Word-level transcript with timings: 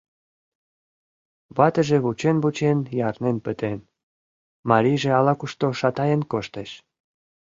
—Ватыже 1.57 1.97
вучен-вучен 2.03 2.77
ярнен 3.07 3.37
пытен, 3.45 3.79
марийже 4.69 5.09
ала-кушто 5.19 5.67
шатаен 5.79 6.21
коштеш. 6.31 6.71